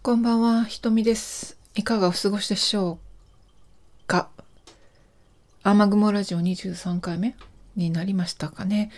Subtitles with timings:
[0.00, 1.58] こんばんは、ひとみです。
[1.74, 4.30] いかがお過ごしでしょうか？
[5.64, 7.34] 雨雲ラジオ23回目
[7.76, 8.90] になりましたかね。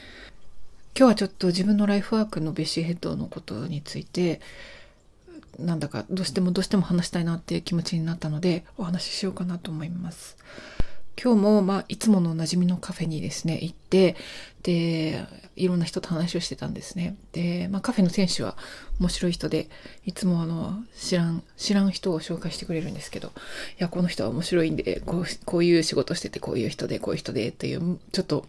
[0.96, 4.40] 今日はちょっと自分のライフワークのベシーヘッドのことについて、
[5.58, 10.36] なんだかどうしてもどうしても話したいなっていう気持ちになったので、お話ししようかなと思います。
[11.22, 14.16] 今日も、まあ、いつものおなじみのカフェにですね、行って、
[14.62, 15.24] で、
[15.56, 17.16] いろんな人と話をしてたんですね。
[17.32, 18.56] で、まあ、カフェの店主は
[18.98, 19.68] 面白い人で、
[20.06, 23.30] いつもあの、知らん、知らん人を紹介してくれるんですけど、い
[23.78, 28.46] や、この人は面白いんで、こう、こういう仕事してて、こういう人で、こういう人で、っていう、ちょっと、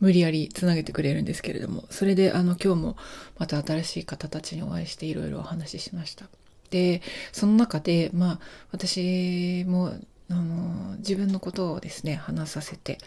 [0.00, 2.96] 無理やりつなげてくれるんですけれども、それで、あの、今日も、
[3.38, 6.26] また新しい方たちにお会いして、いろいろお話ししました。
[6.70, 7.02] で、
[7.32, 8.40] その中で、まあ、
[8.72, 9.94] 私も、
[10.30, 12.98] あの自分のことをですね話させて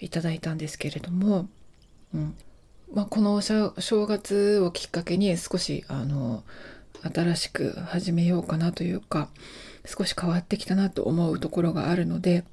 [0.00, 1.48] いただいたんですけれども、
[2.14, 2.34] うん。
[2.94, 3.72] まあ、この正
[4.06, 6.42] 月をきっかけに少しあの
[7.02, 9.28] 新しく始めようかなというか
[9.84, 12.44] 少し変わってきたなと思うところがあるので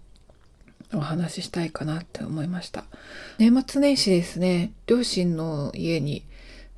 [0.94, 2.84] お話ししたいかなって思いました。
[3.40, 6.26] 年末年始ですね両親の家に、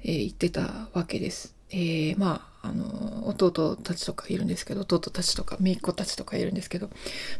[0.03, 6.89] えー行ってたわけです、えー、まあの弟たちとかいるんですけど弟たちとか姪っ子たちとかいるんですけど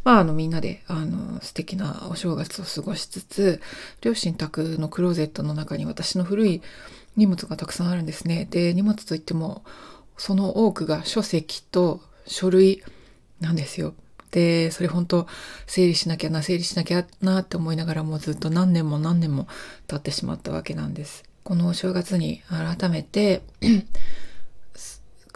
[0.04, 3.62] まああのみんなであの素敵なお正月を過ごしつつ
[4.02, 6.62] 両親宅のクローゼットの中に私の古い
[7.16, 8.48] 荷物がたくさんあるんですね。
[8.50, 9.64] で荷物といっても
[10.18, 12.84] その多くが書籍と書類
[13.42, 13.94] なんですよ。
[14.32, 15.28] でそれ本当
[15.66, 19.48] 整理しなきゃな整理しなきゃなって思いながらもうずっと何年も何年も
[19.88, 21.24] 経ってしまったわけなんです。
[21.44, 23.42] このお正月に改めて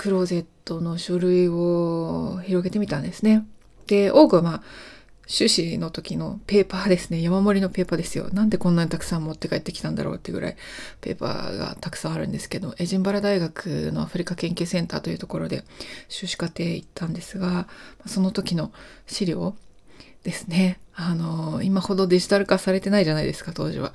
[0.01, 3.45] クローゼットの書類を広げてみたんですね。
[3.85, 4.63] で、多くはまあ、
[5.27, 7.21] 修士の時のペーパーですね。
[7.21, 8.27] 山盛りのペーパーですよ。
[8.33, 10.55] なんでこんなにたくさん持って帰ってきたんだろうっていうぐらい
[11.01, 15.63] ペーパーがたくさんあるんですけど、エジンバラ大学のアフリカ研究センターというところで
[16.09, 17.67] 修士課程行ったんですが、
[18.07, 18.71] その時の
[19.05, 19.55] 資料
[20.23, 20.79] ですね。
[20.95, 23.93] あの、今ほどデジタル化されてないじゃないですか、当時は。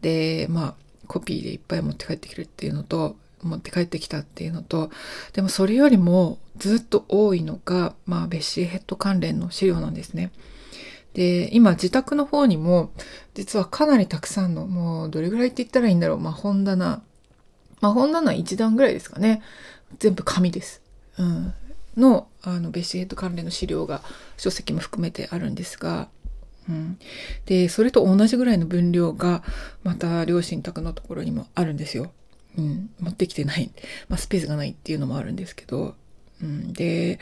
[0.00, 0.74] で、まあ、
[1.08, 4.90] コピーでいっぱい持って帰ってきるっていうのと、持って帰ってきたっていうのと、
[5.32, 10.32] でもそれよりもずっと多いのが、まあ、ベッシーヘッド関連の資料なんですね。
[11.14, 12.90] で、今自宅の方にも、
[13.34, 17.02] 実はかなりたくさんの、もうどれぐらいって言ったらいいんだろう、まあ本棚、
[17.80, 19.42] まあ本棚1段ぐらいですかね。
[19.98, 20.80] 全部紙です。
[21.18, 21.54] うん。
[21.96, 24.02] の、あの、ベッシーヘッド関連の資料が、
[24.38, 26.08] 書籍も含めてあるんですが、
[26.68, 26.98] うん、
[27.46, 29.42] で、それと同じぐらいの分量が、
[29.82, 32.12] また両親宅のところにもあるんですよ。
[32.58, 33.70] うん、持ってきてない、
[34.08, 35.94] まあ、スペースがないっていうのもあるんですけど、
[36.42, 37.18] うん、で、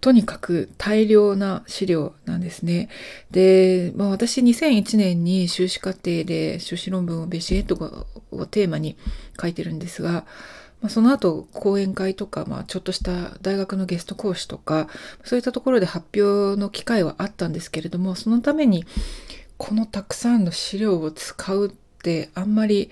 [0.00, 2.88] とにかく大量な資料なんですね。
[3.30, 8.96] で、まあ、私2001年に修士課程で修士論文をベシエットをテーマに
[9.40, 10.24] 書いてるんですが、
[10.80, 14.88] まあ、その後講演会とか、まあ、ちょっとした大学のゲスト講師とか、
[15.22, 18.84] そういったところで発表の機会はあったんですけれども、そのために
[19.58, 21.70] このたくさんの資料を使うっ
[22.02, 22.90] てあんまり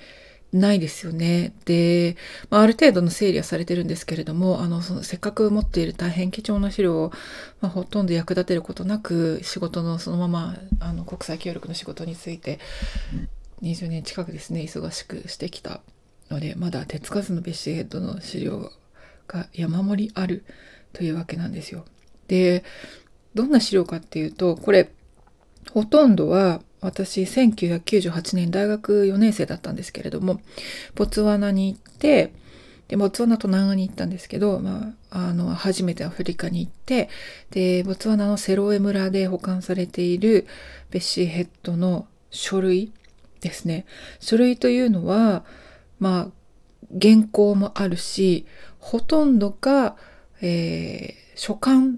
[0.53, 1.53] ないですよね。
[1.65, 2.16] で、
[2.50, 7.12] まあ、ある程度の整理はされてるんですけれども、あの、そのせっかく持っている大変貴重な資料を、
[7.61, 12.59] まあ、ほとんど役立てることなく、仕事のそのまま、あの、国際協力の仕事について、
[13.62, 15.81] 20年近くですね、忙しくしてきた
[16.31, 18.72] ので、まだ手つかずのベッシーヘッドの資料
[19.28, 20.44] が山盛りある
[20.93, 21.84] というわけなんですよ。
[22.27, 22.65] で、
[23.34, 24.91] どんな資料かっていうと、これ、
[25.72, 30.41] ほとんどは私1998年大学4年生だったんですけれども、
[30.95, 32.33] ボツワナに行って、
[32.91, 37.09] で、ボツワナと南アに行ったんですけど、まあ、あの、初めてアフリカに行って、
[37.51, 40.49] で、ボツワナのセロエ村で保管されている
[40.91, 42.93] ベッシーヘッドの書類
[43.41, 43.87] ですね。
[44.19, 45.45] 書類というのは、
[46.01, 46.41] まあ、
[47.01, 48.45] 原稿もあるし、
[48.81, 49.97] ほとんどが、
[50.41, 51.93] えー、書簡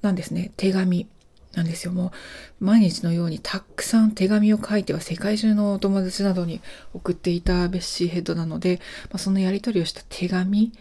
[0.00, 0.50] なんですね。
[0.56, 1.06] 手紙。
[1.54, 1.92] なんですよ。
[1.92, 2.12] も
[2.60, 6.60] う毎日のようにたくさん手紙を書いては世界中のお友達などに
[6.94, 8.80] 送っていたベッシーヘッドなので、
[9.10, 10.72] まあ、そのやり取りをした手紙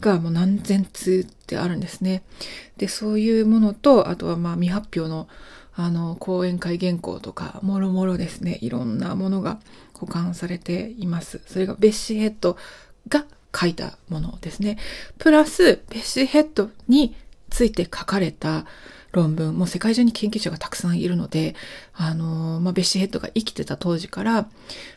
[0.00, 2.22] がもう何千通ってあるんですね。
[2.76, 5.28] で、そういうものと、あとはまあ未発表の
[5.80, 9.60] あの講演会原稿とか、もろもろですね、いろんなものが
[9.94, 11.40] 保管されています。
[11.46, 12.56] それがベッシーヘッド
[13.08, 14.76] が書いたものですね。
[15.18, 17.14] プラス、ベッシーヘッドに
[17.48, 18.66] ついて書かれた
[19.12, 21.54] 論文、もう世界中に研究者がたくさんいるので、
[21.94, 24.48] あの、まあ、ベッシーヘッドが生きてた当時から、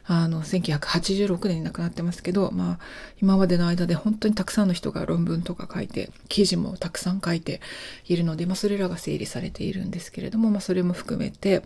[0.06, 2.80] あの、1986年に亡くなってますけど、まあ、
[3.22, 7.62] 今までの間で本当にたくさんの人が論文とか書いて、記事もたくさん書いて
[8.06, 11.64] いるので、まあ、それらが整理されているんですけれども、まあ、それも含めて、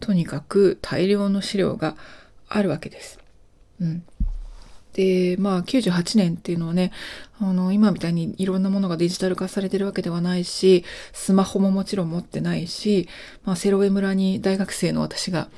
[0.00, 1.96] とにかく大量の資料が
[2.48, 3.18] あるわけです。
[3.80, 4.04] うん。
[4.94, 6.92] で、まあ98年っていうのはね、
[7.40, 13.08] あの、今みたいにいろんなものがデジタル化されてるわけではないし、スマホももちろん持ってないし、
[13.44, 15.48] まあセロウェ村に大学生の私が、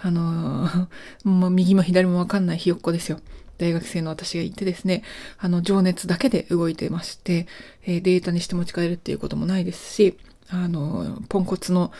[0.00, 0.68] あの、
[1.24, 3.20] もう右も左もわかんないひよっこですよ。
[3.58, 5.02] 大学生の私がいてですね、
[5.38, 7.46] あの、情熱だけで動いてまして、
[7.84, 11.92] えー、データにして持ち帰るっていうこともないですし、あの、ポンコツの、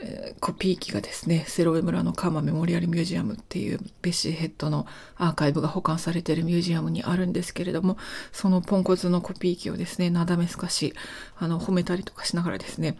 [0.00, 4.86] え、コピー機がですね、セロウェ村のカーマメモリアルミュージアムっていうベッシーヘッドの
[5.16, 7.98] アーカイブが保管されているミュージアムにあるんですけれども、
[8.32, 10.94] そのポンコツのコピー機をですね、なだめすかし、
[11.36, 12.96] あの、褒めたりとかしながらですね、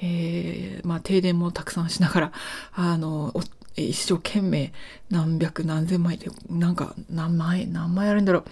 [0.00, 2.32] えー、まあ、停電もたくさんしながら、
[2.72, 3.34] あの、
[3.76, 4.72] 一生懸命
[5.10, 8.44] 何百何千枚で、なんか何枚、何枚あるんだろ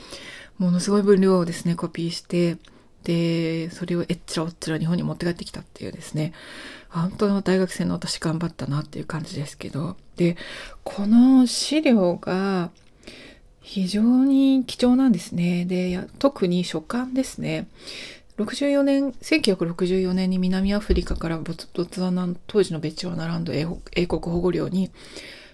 [0.58, 0.62] う。
[0.62, 2.56] ものすごい分量をですね、コピーして、
[3.06, 6.32] で、それをえっちらおっちら日本に持って帰ってきたっていうですね、
[6.88, 10.36] 本当の大学生の私頑張ったなっていう感じですけど、で、
[10.82, 12.70] この資料が
[13.60, 15.66] 非常に貴重なんですね。
[15.66, 17.68] で、特に書簡ですね。
[18.38, 23.66] 64年、1964年に南アフリカからボツワナ当時のベチワナランド英
[24.08, 24.90] 国保護領に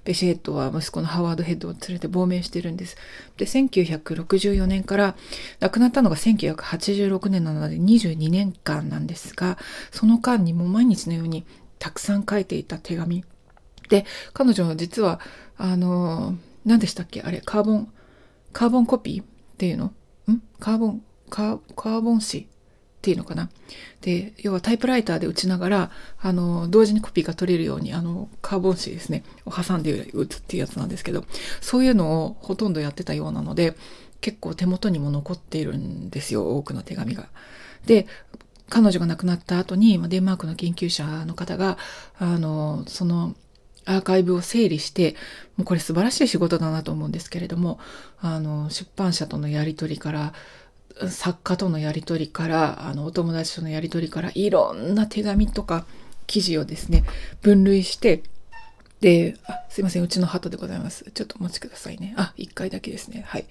[0.04, 2.96] ベシヘッドは息子のハワードヘッドを連れて亡命してるんです。
[3.36, 5.16] で、1964年から
[5.60, 9.58] 亡くなったのが1986年なので22年間なんですが、
[9.90, 11.44] その間にも毎日のように
[11.78, 13.24] たくさん書いていた手紙。
[13.88, 15.20] で、彼女は実は、
[15.56, 17.22] あの、何でしたっけ？
[17.22, 17.92] あれ、カーボン、
[18.52, 19.26] カーボンコピーっ
[19.58, 19.86] ていうの？
[19.86, 19.92] ん？
[20.58, 22.48] カーボン、カーボン紙？
[23.02, 23.50] っていうのかな。
[24.00, 25.90] で、要はタイプライターで打ちながら、
[26.20, 31.24] あの、同時にコピーが取れるように、あの、カーボン紙ですね、を挟んで打つっていうやつなんですけど、
[31.60, 33.74] そういうのをほとんどやってたようなので、
[34.20, 37.26] 結構手元にも残っているんですよ、多くの手紙が。
[37.86, 38.06] で、
[38.68, 41.76] 彼女が亡くなった後に、デンマークの研究者の方が、
[42.20, 43.34] あの、その、
[43.84, 45.16] アーカイブを整理して、
[45.56, 47.80] もうこれ素晴らしい仕事だなと思うんですけれども、
[48.20, 50.32] あの、出版社とのやり取りから、
[51.08, 55.84] 作家とのやり取りからあのお友達とのやり取りからいろんな手紙とか
[56.26, 57.04] 記事をですね
[57.40, 58.22] 分類して
[59.00, 61.10] であすいませんうちの鳩でございます。
[61.12, 62.14] ちょっとお待ちくださいね。
[62.16, 63.24] あ一回だけですね。
[63.26, 63.46] はい。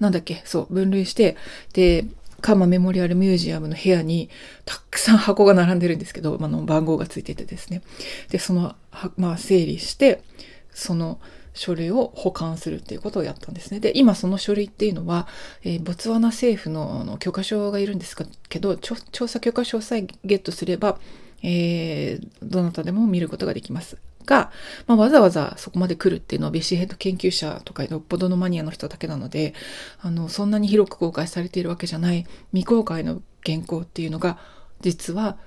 [0.00, 0.42] なんだっけ？
[0.44, 1.36] そう分類して
[1.72, 2.04] で
[2.40, 4.28] カーマメモリアルミュージアムの部屋に
[4.64, 7.82] たくさん箱が並んでるんですけど、あの番号がついててですね。
[8.30, 8.74] でその
[9.16, 10.22] まあ整理して
[10.70, 11.20] その
[11.58, 13.80] 書類を保管するっていうことをやったんですね。
[13.80, 15.26] で、今その書類っていうのは、
[15.64, 18.16] えー、ボツワナ政府のの許可証がいるんです
[18.48, 20.98] けど、調査許可証さえゲットすれば、
[21.42, 23.98] えー、どなたでも見ることができます。
[24.24, 24.52] が、
[24.86, 29.54] まあ、わざわざそこまで来るっていうのはベシヘッド研究者とかよっぽどのマニアの人だけなので、
[30.00, 34.38] あの、そんなに広く公開されているわけじゃない未公開の原稿っていうのが、
[34.80, 35.38] 実は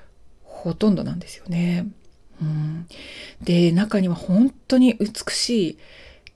[0.43, 1.87] ほとんどなんですよね。
[2.41, 2.87] うん、
[3.41, 5.77] で中には本当に美しい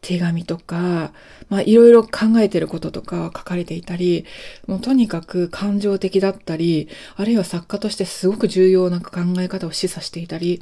[0.02, 1.13] 手紙とか、
[1.50, 4.25] まあいろいろ考えてることとか書かれていたり、
[4.68, 10.62] もうとにかく感情的だったり、あるいは作家としてすごく重要な考え方を示唆していたり、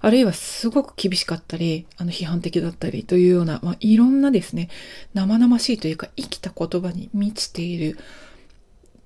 [0.00, 4.68] あるいはすごく厳しかったり、あの批判的だったりというような、まあいろんなですね、
[5.14, 7.98] 生々しいというか生きた言葉に満ちている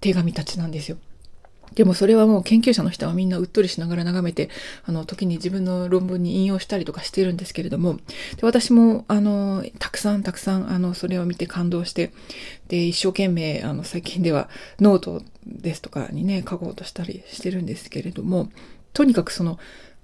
[0.00, 0.96] 手紙たちなんですよ。
[1.74, 4.48] でもそれはもう研究者の人はみんなうっとりしながら眺めて、
[4.84, 12.12] あの、時に自分の論文に引用したりとかしているんですけれども、で私も、あの、たくさんたくさん、あの、それを見て感動して、
[12.68, 14.48] で、一生懸命、あの、最近では
[14.80, 18.48] ノートですとかにね、書こうとしたりしてるんですけれども、
[18.92, 19.58] とにかくその、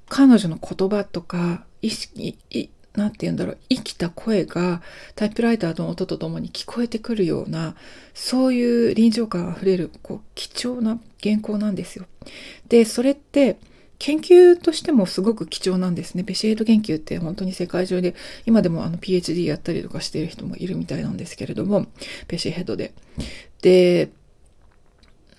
[0.09, 4.83] 彼女の言葉とか、意識、何て言うんだろう、生きた声が
[5.15, 7.75] タイプライターの音とともに聞こえてくるような、
[8.15, 12.07] そういう臨場感あふれる、こう、貴重な原稿なんですよ。
[12.69, 13.57] で、それって、
[13.99, 16.25] 研究としてもすごく貴重なんですね。
[16.25, 21.87] ベシエイド研究って本当に世界中で、今でもあの PhD やったりとかしている人もいるみたいなんですけれども、
[22.27, 22.95] ベシヘッドで。
[23.63, 24.11] で、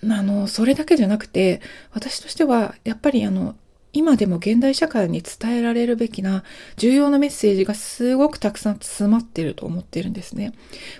[0.02, 1.60] あの、それだけじゃなくて、
[1.92, 3.54] 私としては、やっぱりあの、
[3.94, 6.42] 今でも現代社会に伝えられるべきな
[6.76, 10.52] 重要なメッセージがすごくたくさん詰まっていると思っているんですね。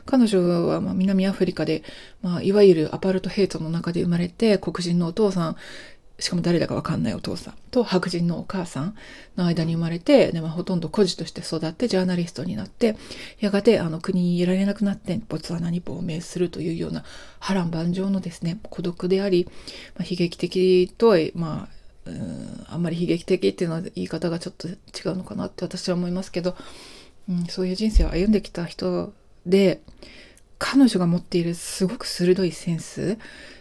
[0.07, 1.83] 彼女はま南アフリカで、
[2.23, 5.57] まあ、いわゆるアパルトヘイトの中で生まれて黒人のお父さん
[6.21, 8.95] しかも誰だかわかんないお父さんと白人のお母さん
[9.37, 12.97] の間に生まれて、でまあ、ほとんど孤児として育ってジャーナリストになって、
[13.41, 17.05] やがてあの国にいられなくなってボツワナに亡命するというような
[17.41, 19.49] 波乱万丈のですね、孤独であり、
[19.97, 24.73] まあ、悲劇的とは、まあ、うんあんまり悲劇的っていうのは言い方がちょっと違
[25.13, 26.57] うのかなって私は思いますけど、
[27.29, 29.13] うん、そういう人生を歩んできた人
[29.47, 29.81] で
[30.59, 33.19] 彼女が持っているすごく鋭いセンス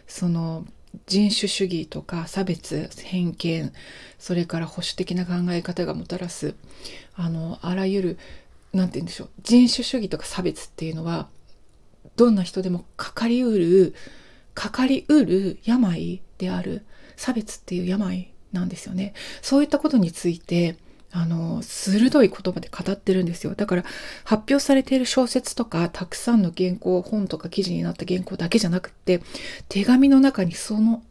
[0.08, 0.66] その
[1.08, 3.74] 人種主義とか差別偏見
[4.20, 6.56] それから保守的な考え方がもたらす
[7.16, 8.18] あのあらゆる
[8.74, 11.30] 何て言うんでしょう人種主義とか差別っていうのは
[12.16, 13.96] どんな人でもかかりうる
[14.54, 16.86] かかりうる病である
[17.16, 19.14] 差別っていう病なんですよね。
[19.42, 20.78] そういったことについて
[21.16, 23.84] あの鋭い言葉で語ってるんですよだから
[24.24, 29.22] 発表されている小説とかたくさんの原稿本とか記事になった原稿だけじゃなくって
[29.70, 31.04] 手紙の中にその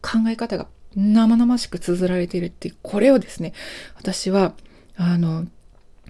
[0.00, 3.52] 考え方が生々しく綴られているっていうこれをですね
[3.96, 4.54] 私は
[4.96, 5.46] あの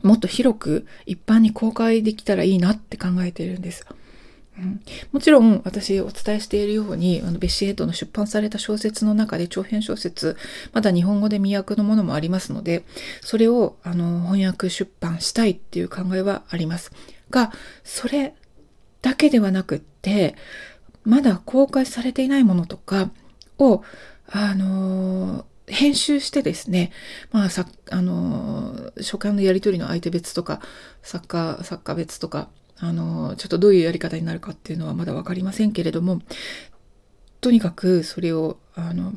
[0.03, 3.85] もっと広く一般に公開できたらいいなって考えているんです。
[5.13, 10.37] もちろん私お伝えしているようにあのベッシーヘッドの出版された小説の中で長編小説
[10.73, 12.85] まだ日本語で未訳のものもありますので
[13.21, 16.93] それをあの翻訳出版したいっていう考えはあります。
[17.31, 17.53] が
[17.85, 18.35] それ
[19.03, 20.35] だけではなくって
[21.05, 23.11] まだ公開されていないものとか
[23.59, 23.83] を
[24.27, 26.93] あの編集してですね、
[27.31, 27.49] まあ、
[27.91, 30.61] あの書簡のやり取りの相手別とか
[31.03, 32.49] 作家作家別とか
[32.81, 36.23] あの、ちょっとどういうやり方になるかっていうのはまだわかりませんけれども、
[37.41, 39.13] とにかくそれを、あの、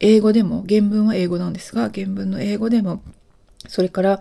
[0.00, 3.02] 英語でも、原文は英語なんですが、原文の英語でも、
[3.66, 4.20] それから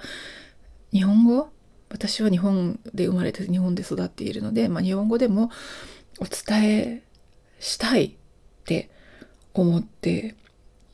[0.91, 1.49] 日本語？
[1.89, 5.51] 私は日本で生まれて日本で育っているので、まあ、日本語でも
[6.19, 7.03] お伝え
[7.61, 8.11] したいっ
[8.65, 8.89] て
[9.53, 10.35] 思って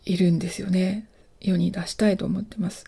[0.06, 1.10] いるんですよね。
[1.42, 2.86] 世に出したいと思ってます。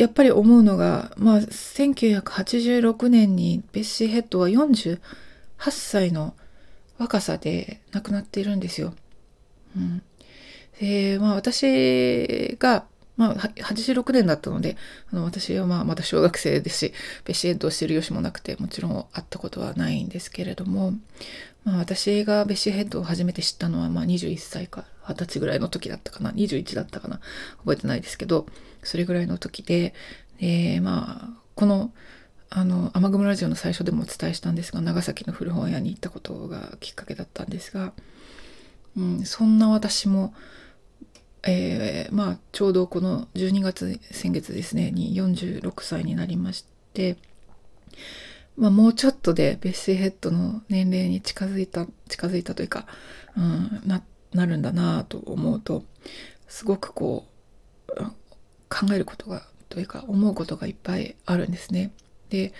[0.00, 4.98] やっぱり思うのが、まあ、1986年にベッシー・ヘッドは48
[5.68, 6.34] 歳の
[6.96, 8.94] 若さで亡くなっているんですよ。
[9.76, 10.02] うん。
[10.80, 12.86] で、まあ私が、
[13.18, 14.78] まあ86年だったので、
[15.12, 16.92] あの私はまあまだ小学生ですし、
[17.26, 20.94] ベッシーヘッドをしてるよしもなくて、もちろん会ったことはないんですけれども、
[21.64, 27.20] まあ私がベッシーヘッドを初めて知ったのはまあ21歳か20歳ぐらいの時だったかな、21だったかな、
[27.58, 28.46] 覚えてないですけど、
[28.82, 29.94] それぐらいの時で、
[30.38, 31.92] えまあ、この、
[32.48, 37.92] あの、雨雲ラジオの最初でもお伝えしたんですが、長崎の古本屋に行ったことがきっかけだったんですが、
[38.96, 40.34] うん、そんな私も、
[41.42, 47.16] えー、まあ、ちょうどこの12月、先月ですね、に46歳になりまして、
[48.56, 52.86] まあ、もうちょっとでベッシーヘッドの年齢に近づいた、近づいたというか、
[53.36, 54.02] うん、な、
[54.32, 55.84] なるんだなと思うと、
[56.48, 57.30] すごくこう、
[58.68, 61.92] 考えることがというか思うことがいっぱいあるんですね。
[62.28, 62.52] で、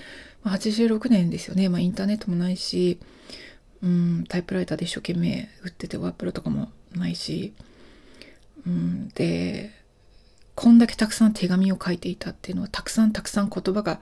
[0.43, 2.99] まあ、86年ですよね、まあ、インターネットもないし、
[3.83, 7.55] うん、タイプライターで一生懸命打っててワップロとかもないし、
[8.67, 9.71] うん、で
[10.55, 14.01] こんだけたくさん手紙を書いていたっていうのはたくさんたくさん言葉が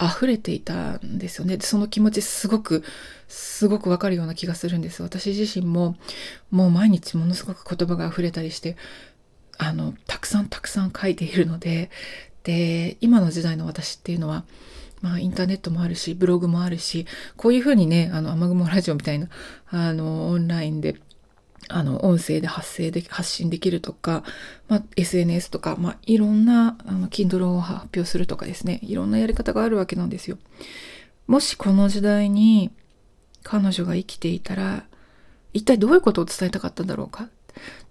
[0.00, 1.58] 溢れていたんですよね。
[1.60, 2.84] その気持ちすごく、
[3.26, 5.02] すごくわかるような気がするんです。
[5.02, 5.96] 私自身も、
[6.50, 8.76] もう毎日ものすごく言葉が溢れたりして、
[9.58, 11.90] あの、たくさんたくさん書いているので、
[12.44, 14.44] で、今の時代の私っていうのは、
[15.00, 19.28] まあ、インターネットもあるし、ブログもあるし、こういうふうにね、あの、雨雲ラジオみたいな、
[19.68, 20.96] あの、オンラインで、
[21.68, 24.24] あの、音声で発生でき、発信できるとか、
[24.68, 30.38] まあ、SNS とか、まあ、いろんな、あの、Kindle を発表するとかですね、いろんなやり方があるわけなんですよ。
[31.26, 32.70] もしこの時代に
[33.42, 34.84] 彼女が生きていたら、
[35.52, 37.28] 一体どういうことを伝えたかったんだろうか？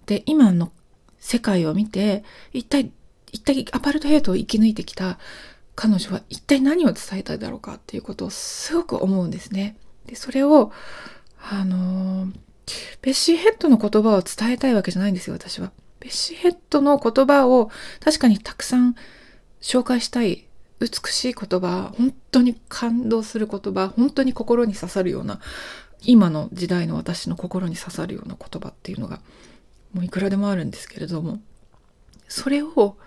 [0.05, 0.72] で、今の
[1.19, 2.91] 世界を見て、一体、
[3.31, 5.19] 一体アパルトヘイトを生き抜いてきた
[5.75, 9.77] 彼女は一体何を伝えたいだろうかっていうことをすごく思うんですね。
[10.05, 10.72] で、それを、
[11.39, 12.27] あの、
[13.01, 15.71] ベッシーヘッドの言葉を伝えたいわけじゃないんですよ、私は。
[16.00, 18.95] ベッシーヘッドの言葉を確かにたくさん
[19.62, 20.47] 紹介したい
[20.79, 25.39] 美しい言葉、本当に感動する言葉、本当に心に刺さるような、
[26.03, 29.19] 今の時代の私の心に刺さるような言葉っていうのが
[29.93, 31.39] もういくらでもあるんですけれども
[32.27, 32.97] それを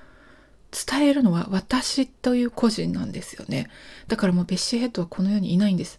[0.71, 3.69] 伝えるのは私という個人なんですよね
[4.09, 5.99] だからもうベッシーヘッドはこの世にいないんです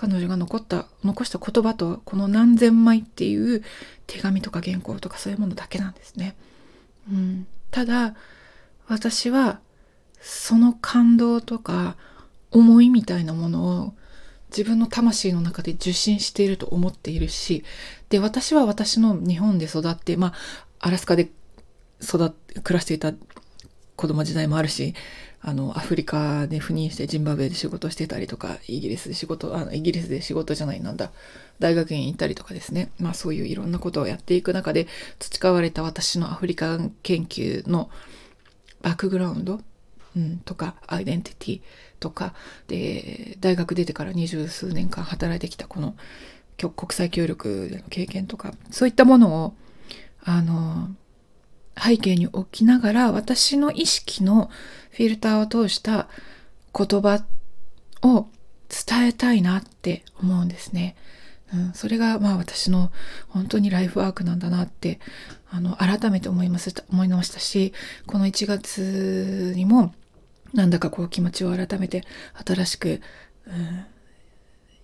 [0.00, 3.64] 彼女が残った残した言葉とこの何千枚っていう
[4.06, 6.36] 手紙とか原稿とかそういうものだけなんですね、
[7.10, 8.14] うん、ただ
[8.86, 9.58] 私は
[10.20, 11.96] その感動とか
[12.52, 13.94] 思いみたいなものを
[14.50, 17.64] 自分の魂の中で受信していると思っているし、
[18.08, 20.32] で、私は私の日本で育って、まあ、
[20.80, 21.30] アラスカで
[22.02, 22.30] 育っ、
[22.62, 23.12] 暮らしていた
[23.96, 24.94] 子供時代もあるし、
[25.40, 31.12] あの、アフリカで赴任してジンバブエで仕事してたりとか、イギリスで仕事、あの、イギリスで仕事じゃない、なんだ、
[31.58, 32.90] 大学院行ったりとかですね。
[32.98, 34.86] まあそういういろんなことをやっていく中で
[35.18, 37.88] 培われた私のアフリカ研究の
[38.82, 39.60] バックグラウンド、
[40.16, 41.60] うん、とか、アイデンティティ？
[42.00, 42.34] とか、
[42.68, 45.96] で、大学出てから二十数年間働いてきたこの
[46.56, 49.54] 国際協力での経験とか、そういったものを、
[50.22, 50.90] あの、
[51.82, 54.50] 背景に置きながら、私の意識の
[54.90, 56.08] フィルターを通した
[56.76, 57.24] 言葉
[58.02, 58.28] を
[58.68, 60.96] 伝えたいなって思うんですね。
[61.52, 62.90] うん、それがまあ私の
[63.28, 65.00] 本当にライフワークなんだなって
[65.50, 67.72] あの改めて思いました思いましたし
[68.06, 69.94] この1月にも
[70.52, 72.04] なんだかこう気持ちを改めて
[72.46, 73.00] 新しく、
[73.46, 73.84] うん、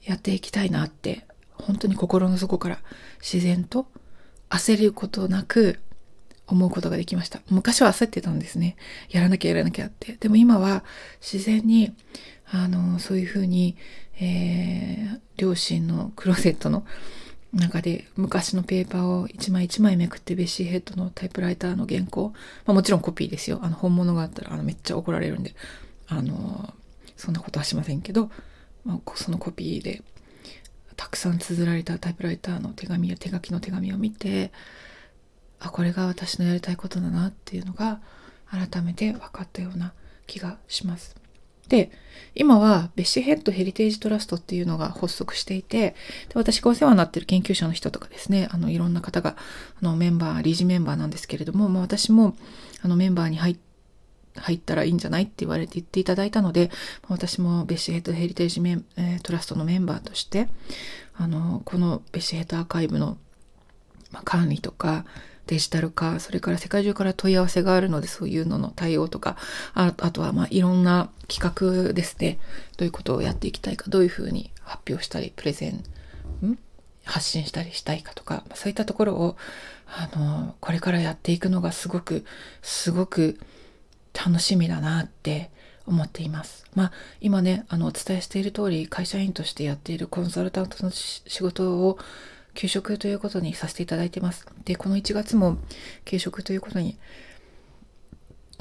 [0.05, 2.79] やっていきたいなって本当に心の底から
[3.21, 3.87] 自然と
[4.49, 5.81] 焦ることなく
[6.47, 7.41] 思うことができました。
[7.51, 8.77] 昔は焦ってたんですね。
[9.11, 10.17] やらなきゃやらなきゃって。
[10.21, 10.85] でも今は
[11.21, 11.95] 自然に、
[12.51, 13.77] あの、そういうふうに、
[14.21, 16.87] えー、両親のクローゼットの
[17.53, 22.33] 中で昔のペーパーを一枚一枚めくってベッシーヘッドのタイプライターの原稿、
[22.67, 23.61] まあ、もちろんコピーですよ。
[23.63, 25.55] あの本物があったらあのめっちゃ怒られるんで、
[26.09, 26.75] あの、
[27.17, 28.31] そんなことはしませんけど、
[28.85, 30.03] まあ、そのコピーで
[30.97, 34.53] たくさん綴られたタイプライターの手紙や手書きの手紙を見て、
[35.61, 38.01] あ、これが私のやりたいことだなっていうのが
[38.51, 39.93] 改めて分かったような
[40.27, 41.17] 気がします。
[41.69, 41.91] で、
[42.35, 45.91] 今はベッシヘッドヘリテージトラストっていうのが発足していて、
[46.29, 49.37] で私がお世話になってる研究者の人とかですね、あのいろんな方が
[49.81, 52.37] あのメンバー、理事メンバーなんですけれども、まあ、私も
[52.83, 53.75] あのメンバーに入って
[54.37, 56.71] 入ったらいいんじゃないって言われて言っていただいたので、
[57.09, 60.49] 私もベッシヘッドヘリテージメン、えー、トラストのメンバーとして、
[61.15, 63.17] あの、このベッシヘッドアーカイブの、
[64.11, 65.05] まあ、管理とか、
[65.47, 69.37] デジタル化、それから世界中から問い合わせがあるので、そういうのの対応とか、
[69.75, 72.39] あとはまあいろんな企画ですね。
[72.77, 75.85] どういうことをやっていきたいか、どういうふうに発表したり、プレゼン、
[77.05, 79.37] 発信したりしたいかとか、そういったところを、
[79.87, 82.25] あの、これからやっていくのがすごく、
[82.63, 83.39] すごく
[84.15, 85.51] 楽しみだなって
[85.87, 86.65] 思っています。
[86.75, 91.99] まあ、今ね、あの、お伝えしている通り、会社員としてやっているコンサルタントの仕事を
[92.55, 94.47] 休職ということにさせていただいてます。
[94.65, 95.59] で、この1月も
[96.05, 96.97] 休職ということに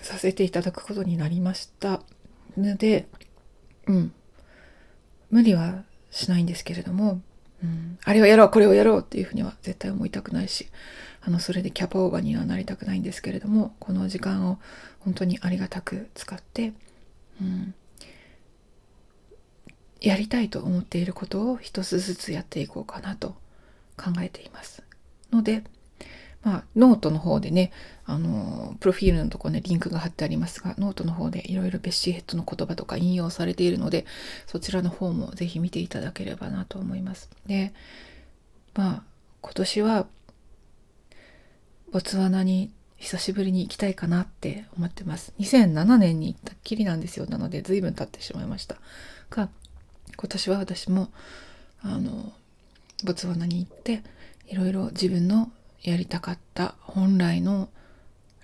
[0.01, 2.01] させていただくことになりました。
[2.57, 3.07] ので、
[3.87, 4.13] うん、
[5.29, 7.21] 無理はしないんですけれども、
[7.63, 10.67] うん、あれをやろう、これをやろうっていうふうには絶対思いたくないし、
[11.21, 14.59] あの、それでキャパオーバーにはなりたくないんですけれども、この時間を
[14.99, 16.73] 本当にありがたく使って、
[17.41, 17.73] うん、
[20.01, 23.35] やりたいと思っていることを一つずつやっていこうかなと
[24.03, 24.83] 考えています。
[25.31, 25.63] ので、
[26.43, 27.71] まあ、ノートの方でね、
[28.05, 34.05] あの、プロフィールのとこね、リンクが貼ってありますが、ノートの方でいろいろベッシーヘッドの言葉とか引用されているので、
[34.45, 37.29] そちらの方もぜひ見ていただければなと思います。
[37.45, 37.73] で、
[38.73, 39.03] まあ、
[39.41, 40.07] 今年は、
[41.93, 45.33] ボツワナに久しぶりに行きたいかなって思ってます。
[45.39, 47.25] 2007年に行ったっきりなんですよ。
[47.27, 48.77] なので、随分経ってしまいました。
[49.29, 49.49] が、
[50.17, 51.09] 今年は私も、
[51.81, 52.33] あの、
[53.03, 54.03] ボツワナに行って
[54.47, 55.51] いろいろ自分の
[55.81, 57.69] やりたかった本来の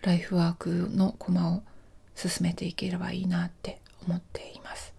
[0.02, 1.64] ライフワークのコマを
[2.16, 4.94] 進めていければいいなって思っています。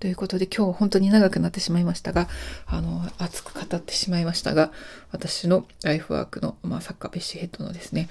[0.00, 2.28] ということで今日本当に長くなってしまいましたが、
[2.66, 4.70] あの、熱く語ってしまいましたが、
[5.12, 8.08] 私のライフワークの、まあ、サッカーベッシュヘッドのですね、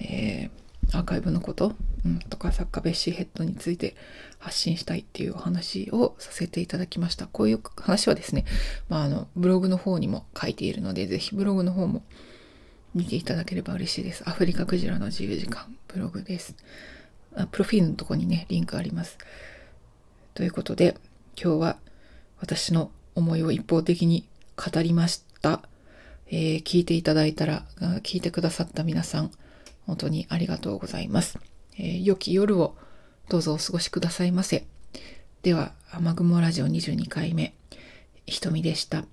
[0.00, 1.72] えーアーカイブのこと、
[2.04, 3.96] うん、とか作家ベッシーヘッドについて
[4.38, 7.26] 発信したいっていうお話をさせていただきました。
[7.26, 8.44] こういう話はですね、
[8.88, 12.02] まあ、あの、ブログの方にも書いているので、ぜひブログの方も
[12.94, 14.22] 見ていただければ嬉しいです。
[14.26, 16.54] アフリカクジラの自由時間ブログです。
[17.34, 19.18] あプロフィールのとこにね、リンクあります。
[20.34, 20.96] ということで、
[21.40, 21.78] 今日は
[22.40, 25.62] 私の思いを一方的に語りました。
[26.28, 27.66] えー、聞いていただいたら、
[28.02, 29.30] 聞いてくださった皆さん、
[29.86, 31.38] 本当にありがとうございます。
[31.78, 32.76] えー、良き夜を
[33.28, 34.66] どうぞお過ごしくださいませ。
[35.42, 37.54] では、雨雲ラジオ22回目、
[38.26, 39.04] ひとみでした。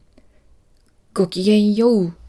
[1.13, 2.22] ごきげんよう。